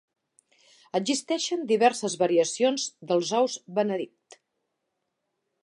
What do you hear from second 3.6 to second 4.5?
Benedict.